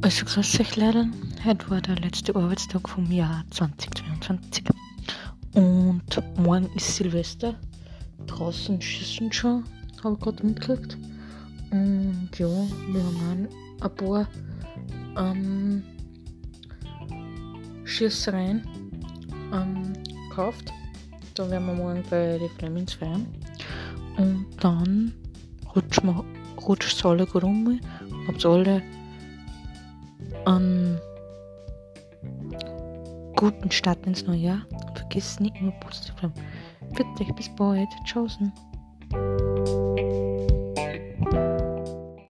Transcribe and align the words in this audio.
Also 0.00 0.24
grüß 0.26 0.60
euch 0.60 0.76
leider. 0.76 1.06
Heute 1.44 1.70
war 1.70 1.80
der 1.80 1.96
letzte 1.96 2.34
Arbeitstag 2.36 2.88
vom 2.88 3.10
Jahr 3.10 3.44
2022. 3.50 4.64
Und 5.54 6.02
morgen 6.38 6.70
ist 6.76 6.94
Silvester. 6.94 7.56
Draußen 8.28 8.80
schießen 8.80 9.32
schon, 9.32 9.64
habe 10.04 10.14
ich 10.14 10.20
gerade 10.20 10.46
mitgekriegt. 10.46 10.96
Und 11.72 12.30
ja, 12.38 12.46
wir 12.46 13.02
haben 13.02 13.48
ein 13.80 13.94
paar 13.96 14.28
ähm, 15.16 15.82
Schießereien 17.84 18.62
ähm, 19.52 19.92
gekauft. 20.28 20.72
Da 21.34 21.50
werden 21.50 21.66
wir 21.66 21.74
morgen 21.74 22.04
bei 22.08 22.38
den 22.38 22.50
Flemings 22.50 22.92
feiern. 22.94 23.26
Und 24.16 24.46
dann 24.60 25.12
rutscht 25.74 26.92
es 26.98 27.04
alle 27.04 27.26
gut 27.26 27.42
um. 27.42 27.80
Habt 28.28 28.46
alle 28.46 28.80
einen 30.56 31.00
guten 33.36 33.70
Start 33.70 34.04
ins 34.06 34.26
neue 34.26 34.38
Jahr. 34.38 34.66
Vergiss 34.94 35.40
nicht 35.40 35.56
immer 35.60 35.72
positiv 35.80 36.14
bleiben. 36.16 36.34
Bitte, 36.94 37.32
bis 37.34 37.48
bald. 37.54 37.88
Tschaußen. 38.04 38.52